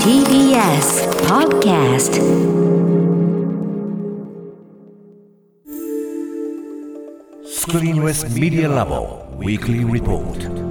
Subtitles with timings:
[0.00, 2.16] TBS Podcast.
[7.44, 10.65] Screenless Media Lab Weekly Report.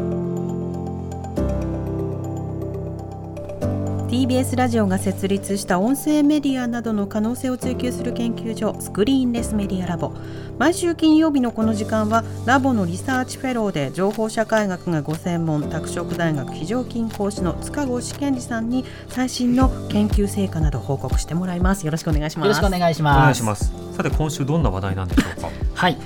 [4.16, 10.14] TBS ラジオが設立した音声メディアなどの可能性を追求する研究所 Screenless Media Lab
[10.58, 23.20] 毎週金曜日のこの時間はラボのリサーチフェローで情報社会学がご専門拓殖大学非常勤講師の塚越健司さんに最新の研究成果など報告してもらいますよろしくお願いしますよろしくお願いしおます。
[23.22, 23.74] 願いします。
[23.98, 25.50] さて今週どんな話題なんでしょうか？
[25.74, 25.98] はい。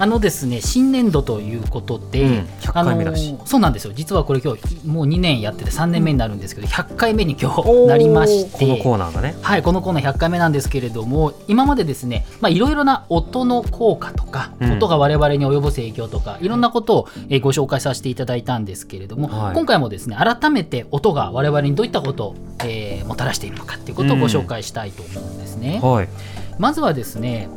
[0.00, 3.92] あのですね、新年度ということで、うん100回目だしあのそうなんですよ。
[3.94, 9.34] 実はこれ今日もう2年やってて3年目になるんですけど、100回目に今日なりまして、このコーナーがね。
[9.42, 25.80] はい、このコーナー100回目なんですけれども、今までですね、まあいろいろな音の効果とか、うん音が我々に及ぼす影響とか、いろんなことを、えーご紹介させていただいたんですけれども、はい今回もですね、改めて音が我々にどういったことを、えーもたらしているのかっていうことをご紹介したいと思うんですね。
[25.82, 26.08] はい。
[26.58, 27.48] まずはですね、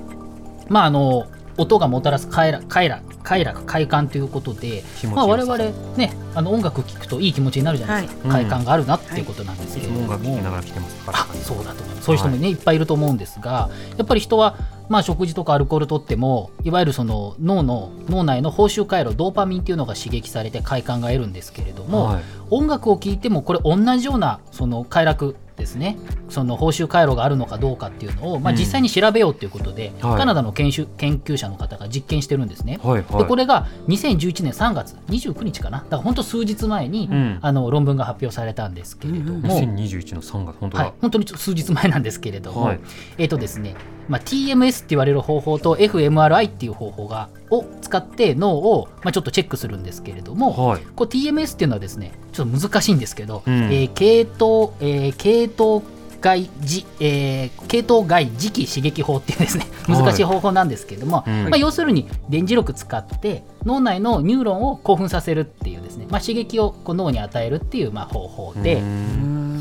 [0.70, 5.58] まあ、あの音がもたらす快楽快楽快楽快感ということで、まあ、我々
[5.98, 8.44] ねあの音楽聴くといい気持ちになるじゃないですか、はい。
[8.44, 11.20] 快感があるなっていうことなんですけれども、も音楽聴きながら来てますから。
[11.20, 12.06] あそうだと思います。
[12.06, 14.58] そういう人もね、い、っぱいいると思うんですがやっぱり人は、
[14.90, 22.24] まあ、食事とかアルコールとってもいわゆるその脳の脳内の報酬回路ドーパミンっていうのが刺激されて快感が得るんですけれども、はい。
[22.50, 25.98] 音楽を聴いてもこれ同じようなその快楽ですね。
[26.30, 28.60] その報酬回路があるのかどうかっていうのを、まあ、うん。
[28.60, 30.18] 実際に調べようということで、はい。
[30.18, 32.80] カナダの研修研究者の方が実験してるんですね。
[32.84, 33.04] はい。
[33.04, 33.18] はい。
[33.20, 35.80] でこれが2011年3月29日かな。
[35.80, 37.40] だから本当数日前に、うん。
[37.42, 40.84] あの論文が発表されたんですけれども、2021の3月本当だ。
[40.86, 42.80] はい、本当に数日前なんですけれども、はい。
[43.18, 43.76] えっ、とですね、
[44.10, 50.82] まあ、TMS って言われる方法と FMRI っていう方法がを使って脳を、まあ、ちょっとチェックするんですけれども、はい。
[50.96, 53.54] こう TMS っていうのはですねちょっと難しいんですけど、うん。
[53.72, 55.86] えー系統、えー系統
[56.22, 60.04] 外じえー系統外磁気刺激法っていうですねはい。
[60.04, 61.50] 難しい方法なんですけれども、うん。
[61.50, 68.82] まあ、要するに電磁力使って脳内のニューロンを興奮させるっていうですね、まあ、刺激をこう脳に与えるっていうまあ方法で、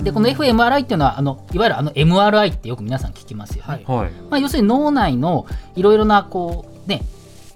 [0.02, 4.10] でこの FMRI っていうのはあのいわゆるあの MRI ってよく皆さん聞きますよね、はい。
[4.30, 7.02] まあ、要するに脳内のいろいろなこうね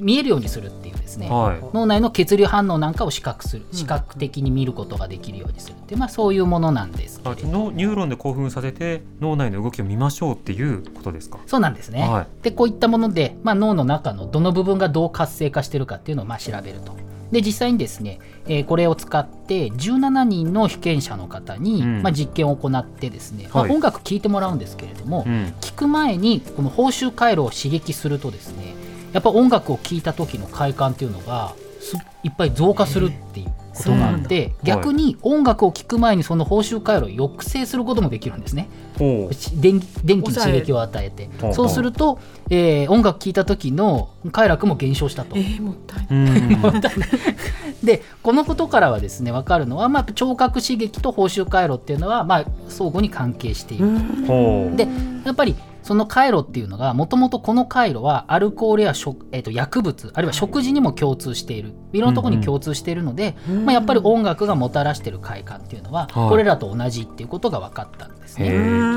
[0.01, 1.61] 見えるようにするっていうですね、はい。
[1.73, 7.49] 脳内の血流反応なんかを視覚する視覚的に見ることができるようにするっていう、まあ、そういうものなんですけあれど。
[7.49, 11.39] のニューロンで興奮させて脳内の動きを見ましょうっていうことですか？
[11.47, 12.27] そうなんですね、はい。
[12.43, 16.93] でこういったもので、まあ、脳の中のどの部分がどう活性化してるかっていうのをまあ調べると。
[17.33, 22.03] で実際にですね、えーこれを使って17人の被験者の方に、うん。
[22.03, 23.73] まあ、実験を行ってですね、まあはい。
[23.73, 25.55] 音楽聴いてもらうんですけれども、うん。
[25.61, 28.75] 聞く前にこの報酬回路を刺激するとですね
[29.15, 38.69] やっぱ音楽を聴いた時の快感っていうのがすいっぱい増加するっていうことがあって、逆に音楽を聴く前にその報酬回路を抑制することもできるんですね。
[38.99, 41.29] 電気電気に刺激を与えて。
[41.53, 42.19] そうすると、
[42.51, 45.37] えー音楽聴いた時の快楽も減少したと。
[45.37, 45.41] え。
[45.41, 46.51] ー、もったいない。
[46.51, 46.81] うん。
[47.85, 53.87] でこのことからはですね分かるのは、まあ、聴覚刺激と報酬回路っていうのは、まあ、相互に関係している
[54.27, 54.77] ほう。
[54.77, 54.89] で
[55.25, 55.55] やっぱり
[55.85, 68.39] その回路っていうのがもともとこの回路はアルコールや食、えー、と薬物あるいは食事にも共通しているいろんなところに共通しているので、まあ、やっぱり音楽がもたらしている快感っていうのは、はいこれらと同じっていうことが分かったんです。
[68.39, 68.51] ね。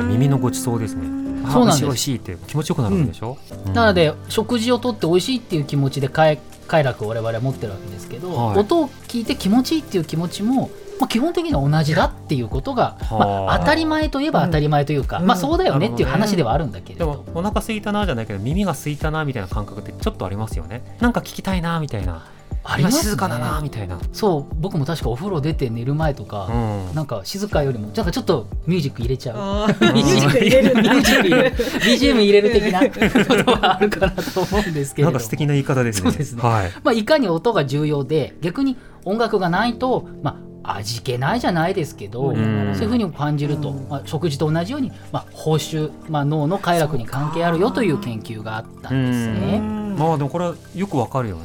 [0.05, 1.07] 耳のごちそうですね。
[1.45, 3.37] あそうなんです美味しいって気持ちよくなるんでしょ？
[3.65, 13.53] うんなので食事をとって美味しいっていう気持ちで快快楽を我々は持ってるわけですけど、はい音を聞いて気持ちいいっていう気持ちも、まあ、基本的には同じだっていうことが、まはあ。
[13.55, 17.23] あ、当たり前といえば当たり前というか、まあそうだよねっていう話ではあるんだけれど。
[17.25, 20.83] でもお腹空いたなじゃないけど耳が空いたなみたいな感覚ってちょっとありますよね。
[20.99, 22.25] なんか聞きたいなみたいな。
[22.69, 22.99] ありますね。
[22.99, 23.97] 今静かだなみたいな。
[24.11, 26.95] そう僕も確かお風呂出て寝る前とか、うん。
[26.95, 29.67] なんか静かよりもなんかちょっとミュージック入れちゃう。
[29.69, 30.75] ミュージック入れる。
[30.75, 32.81] ミュージック入れる BGM 入れる的な
[33.25, 36.11] ことはあるかなと思うんですけれどなんか素敵な言い方ですね。
[36.11, 36.41] そうですね。
[36.41, 36.71] はい。
[36.83, 38.75] まあ、いかに音が重要で逆に
[39.05, 42.35] 音楽がないと、まあ、味気ないじゃないですけど、ん。
[42.75, 49.59] そういうふうに感じると、まあ、食事と同じように、まあ、報酬、まあ、脳の快楽に関係あるよという研究があったんですね。
[49.97, 51.43] まあでもこれはよくわかるよね、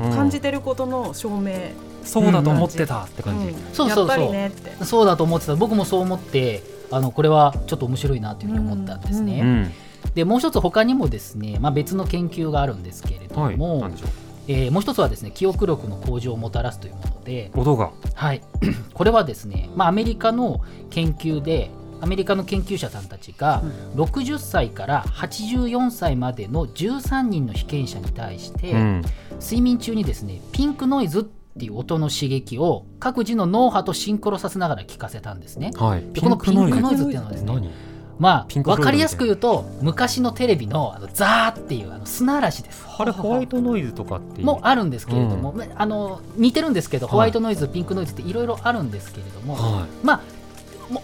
[0.00, 0.06] うん。
[0.10, 0.16] うん。
[0.16, 1.70] 感じてることの証明、
[2.04, 3.54] そうだと思ってたって感じ、うん。
[3.72, 4.06] そうそうそう。
[4.08, 4.84] やっぱりねって。
[4.84, 5.56] そうだと思ってた。
[5.56, 6.62] 僕もそう思って
[6.92, 9.40] あのこれはちょっと面白いなというふうに思ったんですね。
[9.40, 9.72] うん。
[10.14, 13.56] でもう一つ他にもですね、まあ、別の研究があるんですけれどはい。
[13.56, 14.10] も、なんでしょう？
[14.48, 17.90] えーもう一つはですね記憶力の向上をもたらすというもので、音が。
[18.14, 18.42] はい、
[18.94, 23.62] これはですね、まあ、アメリカの研究でアメリカの研究者さんたちが
[23.96, 29.02] 60歳から84歳までの13人の被験者に対して、うん。
[29.40, 35.72] 睡眠中にですねピンクノイズっていう音の刺激を各自の脳波とシンクロさせながら聞かせたんですね。
[35.76, 36.04] はい。
[36.12, 37.04] でこのピンクノイズ。
[37.04, 37.70] っていうのはですね何？
[38.18, 42.84] まあ分かりやすく言うと昔のテレビのあのザーっていうあの砂嵐です。
[42.98, 50.20] あれホワイトノイズとかっていうもあるんですけれども、あの似てるんですけど、はいホワイトノイズ、ピンクノイズっていろいろあるんですけれども、はまあ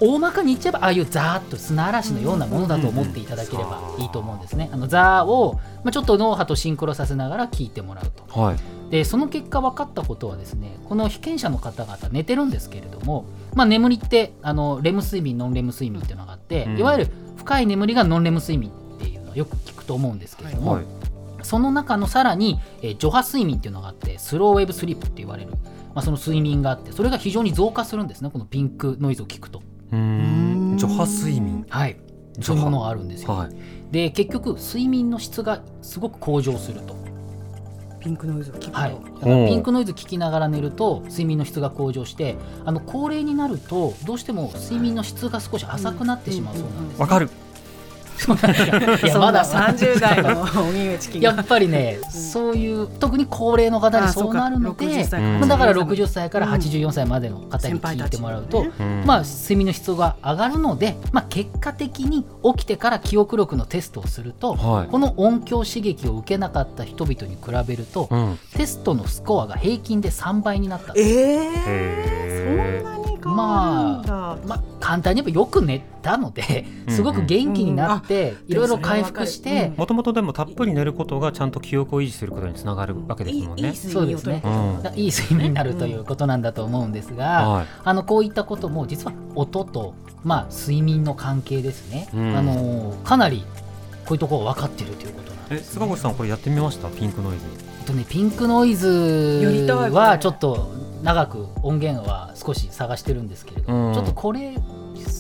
[0.01, 4.71] 大まかに言っちゃえばああいうザーッと砂嵐のようなものだと思っていただければいいと思うんですね。
[4.73, 8.41] あのザーを、まあ、ちょっと脳波とシンクロさせながら聞いてもらうと。
[8.41, 8.57] いはい
[8.91, 13.25] でその結果分かったことはですねこの被験者の方々寝てるんですけれども、
[13.55, 20.85] まあ、眠りってあのレム睡眠ノンレム睡眠っていうのいわゆる深い眠りがノンレム睡眠っていうのをよく聞くと思うんですけれども、はい。
[21.43, 25.51] その中のさらに、えー、除波睡眠っていうのがあってスローウェーブスリープって言われる、
[25.95, 29.63] まあ、その睡眠があってそれが非常に増加するんですねこのピンクノイズを聞くと。
[29.93, 30.77] うーん。
[30.79, 31.67] 除波睡眠。
[31.69, 31.97] はい。
[32.41, 33.33] そういうものがあるんですよ。
[33.33, 33.93] はい。
[33.93, 36.97] で結局睡眠の質がすごく向上すると。
[38.05, 42.37] ピンクノイズを聞くと、はい、だからピンクノイズ聞きながら寝ると睡眠の質が向上して
[42.67, 47.31] あの高齢になるとどうしても睡眠の質が少し浅くなってしまうそうなんです、わかる
[49.03, 51.33] いやまだ三十代の荻上チキンが。
[51.33, 55.09] やっぱりね、そういう特に高齢の方にそうなるので、だ
[55.59, 56.31] から60 60歳。
[56.35, 58.65] から84歳までの方に聞いてもらうと、
[59.07, 62.25] まあ、睡眠の質が上がるので、まあ、結果的に
[62.57, 64.89] 起きてから記憶力のテストをすると、はい。
[64.89, 68.39] この音響刺激を受けなかった人々に比べると、うん。
[68.57, 70.93] テストのスコアが平均で3倍になった。
[70.97, 73.84] ええそんなに変わるんだ、まあ、
[74.85, 78.53] 簡単に言えばよく寝たのでうんすごく元気になってうん。
[78.53, 79.79] いろいろ回復してうん。
[79.79, 83.63] もともとでもたっぷり寝ることがちゃんと記憶を維持することにつながるわけですもんね。
[83.63, 87.67] いいいいいい睡眠になるということなんだと思うんですが、はい。
[87.83, 92.37] あのこういったことも実は音と、まあ、睡眠の関係ですね、うん。
[92.37, 93.43] あのかなり
[94.05, 96.89] こういうところが分かっているということなんえです、菅越さんこれやってみました？
[96.89, 97.45] ピンクノイズ。
[97.81, 100.73] えっとね、ピンクノイやズはちょっと
[101.03, 103.95] 長く音源は少し探してるんですけれど、うん。
[103.95, 104.57] ちょっとこれ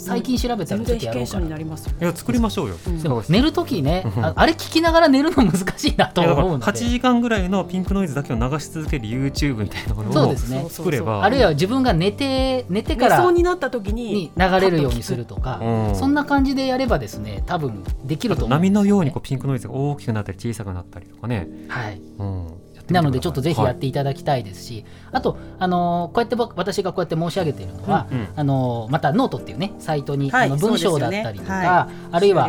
[0.04, 1.26] 最近調べたら全ちょっとやろうかな。
[1.26, 3.02] 然被験者になりますよいや作りましょうよ、うん。
[3.02, 6.64] でも寝るときねああれ聞きながら寝るの難しいなと思うので。
[6.64, 10.60] 8時間ぐらいのピンクノイズだけを流し続ける YouTube みたいなものをそうですね。
[10.60, 11.22] そうそう作れば。
[11.22, 15.96] あるいは自分が寝て寝てから寝そうになった時にに流れるようにするとか、うん。
[15.96, 22.48] そんな感じでやればですね多分できると思うんです波のようにこうピンクノイズが大きくなったり小さくなったりとかね、はい、うん、
[22.88, 28.28] なのでちょっとぜひやっはていただきたいですし、あと、あのーこうやって僕私がこうやって申し上げているのは、うんうん。
[28.36, 32.48] あのーまたノートっていうねサイトに、はいあの文章だったりとか、はあるいは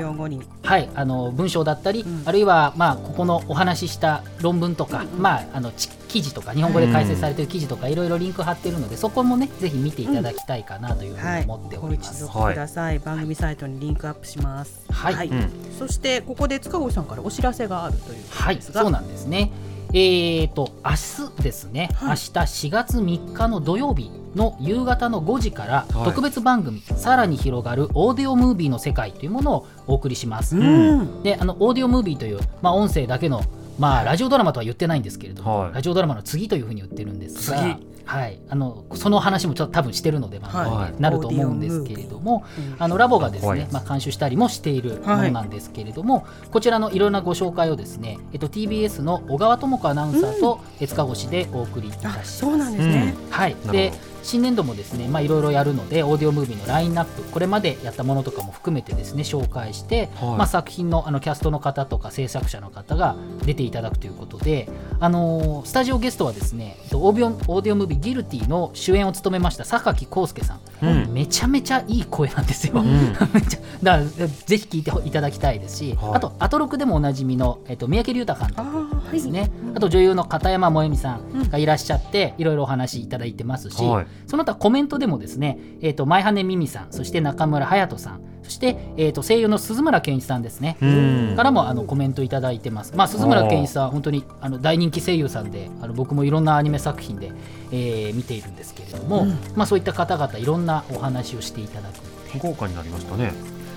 [0.63, 2.23] はい、あの文章だったり、うん。
[2.25, 12.23] あるいは、まあ、ここのお話しした論文とか、まあ、あのち記事とか日本語で解説されている記事とか、いろいろリンク貼ってるのでそこもねぜひ見ていただきたいかなというふうに思っておごります。
[12.23, 14.85] 一読ください、番組サイトにリンクアップします。
[14.91, 15.27] はい。
[15.27, 15.49] うん。
[15.77, 18.81] そしてここで塚越さんからお知らせがあるということはい、ですが。
[18.81, 19.51] そうなんですね。
[19.97, 20.91] えー、と明
[21.37, 22.09] 日ですね、はい。
[22.09, 22.19] 明日
[22.67, 26.03] 4月3日の土曜日の夕方の5時からはい。
[26.03, 30.57] 特別番組、さらに広がるオーディオムービーの世界というものをお送りします。
[30.57, 31.23] うん。
[31.23, 33.41] であのオーディオムービーという、まあ、音声だけの、
[33.79, 35.73] まあ、ラジオドラマとは言ってないんですけれども、はい。
[35.75, 40.93] ラジオドラマの次というふうに言ってるんですが次はい、あのその話もちょっと多分してるので、番組はい。
[40.93, 52.37] でなると思うんですけれども、うんあのラボがですねまあ、監修したりもしているものなんですけれども、こちらのいろんなご紹介をですね、えっと、TBS の小川智子アナウンサーとえ塚越でお送りいたしあます。
[52.37, 53.93] そうなんですね、はい、で
[54.25, 60.37] 新年度もですね、まあ、いろいろやるのでオーディオムービーのラインナップこれまでやったものとかも含めてですね紹介して、はい。
[60.37, 63.15] まあ、作品のあのキャストの方とか制作者の方が
[63.45, 64.67] 出ていただくということで、
[64.99, 71.13] あのースタジオゲストはですねえっとオーディオオーディオムービー「ギルティ」の主演を務めました榊康介さん、うん。
[71.13, 72.73] めちゃめちゃいい声なんですよ。
[72.75, 72.85] うん。
[73.33, 76.13] めっちゃだからぜひ聞いていただきたいですし、はい。
[76.15, 79.51] あとアトロクでもおなじみの、えっと、三宅龍太監督あーですね、はい。
[79.75, 84.07] あと女優の片山萌美さんがいらっしゃって、いろいろお話いただいてますし、はい。
[84.27, 91.33] その他コメントでもですね、えー、と前羽美美さんそして中村隼人さんそして、えー、と声優の鈴村健一さんですね、うん。
[91.35, 97.31] からもあのコメントいただいてます、まあ、鈴村健一さん本当にあの大人気声優さんであの僕もいろんなアニメ作品で、
[97.71, 99.25] えー見ているんですけれども、
[99.55, 103.33] まあ、そういった方々いろんなお話をしていただく豪華になりましたね。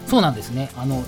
[0.07, 0.71] そうなんですね。
[0.77, 1.03] あのい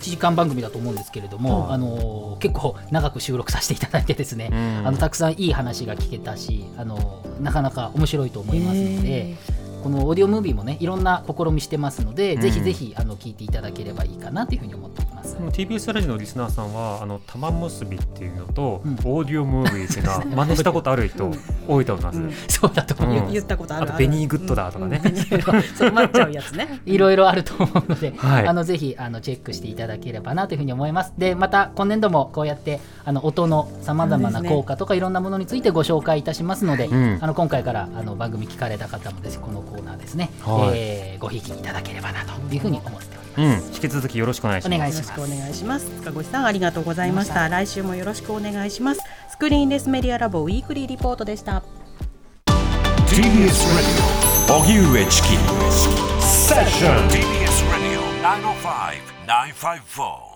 [0.00, 1.74] 1時間番組だと思うんですけれども、はい。
[1.74, 4.86] あの結構長く収録させていただいてですね、うん。
[4.88, 9.36] あのたくさんいい話が聞けたしあのなかなか面白いと思いますので、
[9.82, 12.40] このオーディオムービーもねいろんな試みしてますので、うん。
[12.40, 18.92] ぜひぜひあの聞いていただければいいかなというふうに思っております TBS ラジオのリスナーさんはあの玉結びっていうのと、うん。
[19.04, 21.30] オーディオムービーっていうのは 真似したことある人
[21.68, 22.32] 多いと思います、うん。
[22.48, 23.26] そうだと思います。
[23.26, 23.32] うん。
[23.32, 25.00] 言ったことあるあとベニーグッドだとかね。
[25.04, 25.12] うん。
[25.14, 26.80] うんそう待っちゃうやつね。
[26.86, 28.46] いろいろあると思うので、はい。
[28.46, 31.12] あのぜひあのチェックしていただければなというふうに思います。
[31.16, 37.18] でまた今年度もこうやってあの音のさまざまな効果とかいろんなものについてご紹介いたしますので、うん。
[37.20, 40.78] あの今回からあの番組聞かれた方もですねこのコーナーですね、はい。
[40.78, 43.52] えーごひいきいただければなというふうに思っておりうん。
[43.52, 43.66] ます。
[43.74, 44.76] 引き続きよろしくお願いします。
[44.76, 45.08] お願いします。
[45.10, 49.00] よろしくお願いします塚越さんありがとうございました来週もよろしくお願いします。
[49.30, 51.62] スクリーンレスメディアラボウィークリーリポートでした。
[53.06, 54.20] TBS Radio.
[54.58, 55.28] 荻上チキ
[56.20, 57.20] セッション TBS
[57.70, 60.29] Radio 905 954